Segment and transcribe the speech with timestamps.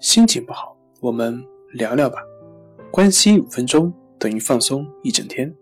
[0.00, 2.20] 心情不好，我们聊聊吧。
[2.88, 5.52] 关心五分钟等于放松一整天。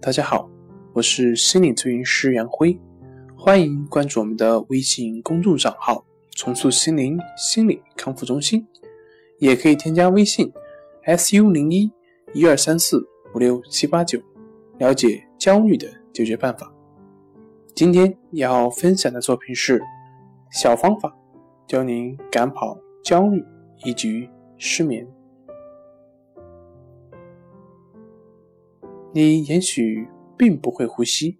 [0.00, 0.48] 大家好，
[0.94, 2.80] 我是心理咨询师杨辉，
[3.36, 6.02] 欢迎关注我们的微信公众账号
[6.34, 8.66] “重塑心灵心理康复中心”，
[9.40, 10.50] 也可以添加微信
[11.04, 11.92] “su 零一
[12.32, 14.18] 一二三四五六七八九”，
[14.80, 16.72] 了解焦虑的解决办法。
[17.74, 19.82] 今天要分享的作品是
[20.50, 21.14] 小方法，
[21.66, 22.74] 教您赶跑
[23.04, 23.44] 焦虑
[23.84, 25.06] 以及失眠。
[29.12, 31.38] 你也许并不会呼吸。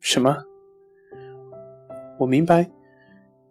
[0.00, 0.36] 什么？
[2.18, 2.70] 我明白。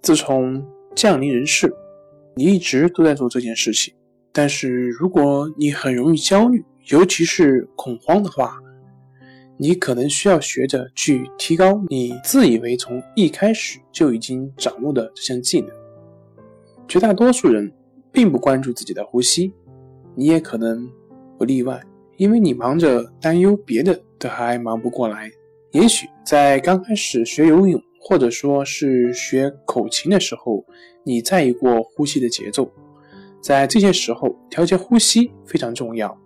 [0.01, 0.65] 自从
[0.95, 1.73] 降临人世，
[2.35, 3.93] 你一直都在做这件事情。
[4.31, 8.57] 但是如果你很容易焦虑，尤其是恐慌的话，
[9.57, 15.80] 你可能需要学着去提高你自以为从一开始就已经掌握的这项技能。
[16.91, 17.71] 绝大多数人
[18.11, 19.53] 并不关注自己的呼吸，
[20.13, 20.91] 你也可能
[21.37, 21.81] 不例外，
[22.17, 25.31] 因为你忙着担忧别的都还忙不过来。
[25.71, 30.65] 也许在刚开始学游泳或者说是学口琴的时候，
[31.05, 32.69] 你在意过呼吸的节奏，
[33.39, 36.19] 在这些时候调节呼吸非常重要。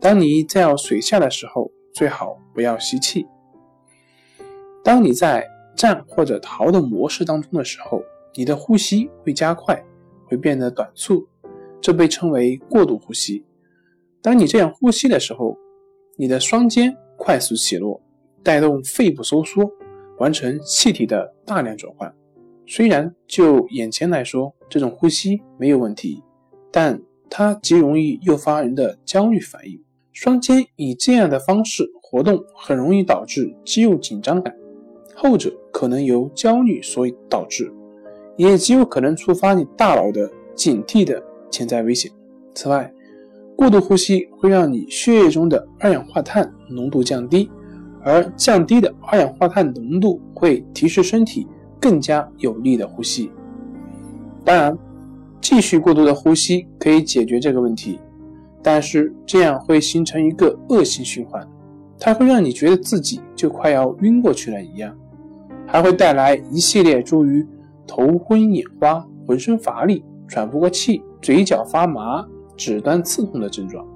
[0.00, 1.70] 当你在要水下的时候。
[1.94, 3.26] 最好不要吸气。
[4.82, 8.02] 当你在战或者逃的模式当中的时候，
[8.34, 9.84] 你的呼吸会加快，
[10.32, 11.28] 会变得短促，
[11.78, 13.44] 这被称为过度呼吸。
[14.22, 15.54] 当你这样呼吸的时候，
[16.16, 18.00] 你的双肩快速起落，
[18.42, 19.70] 带动肺部收缩，
[20.18, 22.10] 完成气体的大量转换。
[22.66, 26.22] 虽然就眼前来说，这种呼吸没有问题，
[26.70, 29.78] 但它极容易诱发人的焦虑反应。
[30.12, 34.56] 双肩以这样的方式活动，很容易导致肌肉紧张感，
[35.14, 37.70] 后者可能由焦虑所导致，
[38.42, 42.10] 也极有可能触发你大脑的警惕的潜在危险。
[42.54, 42.92] 此外，
[43.56, 47.50] 过度呼吸会让你血液中的二氧化碳浓度降低，
[48.02, 51.46] 而降低的二氧化碳浓度会提示身体
[51.80, 53.30] 更加有力的呼吸。
[54.44, 54.76] 当然，
[55.40, 57.98] 继续过度的呼吸可以解决这个问题。
[58.64, 61.44] 但是这样会形成一个恶性循环，
[61.98, 64.96] 它会让你觉得自己就快要晕过去了一样，
[65.66, 67.44] 还会带来一系列诸于
[67.94, 72.26] 头昏眼花、浑身乏力、喘不过气、嘴角发麻、
[72.56, 73.86] 指端刺痛的症状。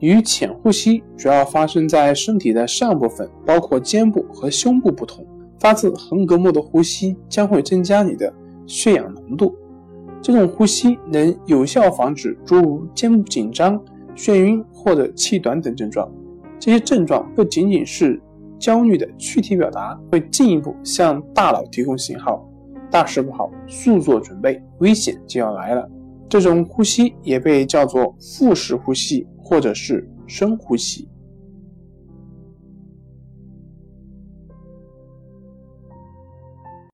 [0.00, 5.24] 与浅呼吸主要发生在身体的上部分，包括肩部和胸部不同，
[5.60, 8.34] 发自横膈膜的呼吸将会增加你的
[8.66, 9.54] 血氧浓度。
[10.20, 13.80] 这种呼吸能有效防止诸如肩部紧张、
[14.16, 16.10] 眩晕或者气短等症状。
[16.58, 18.20] 这些症状不仅仅是
[18.58, 22.44] 焦虑的躯体表达，会进一步向大脑提供信号：
[22.92, 25.90] 大事不好，速做准备，危险就要来了。
[26.28, 31.08] 这种呼吸也被叫做腹式呼吸或者是深呼吸。